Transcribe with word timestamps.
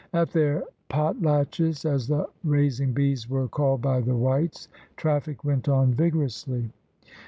At 0.13 0.31
their 0.31 0.63
"potlatches," 0.89 1.85
as 1.85 2.07
the 2.07 2.27
raising 2.43 2.91
bees 2.91 3.29
were 3.29 3.47
called 3.47 3.83
by 3.83 4.01
the 4.01 4.15
whites, 4.15 4.67
traffic 4.97 5.43
went 5.45 5.69
on 5.69 5.93
vigorously. 5.93 6.71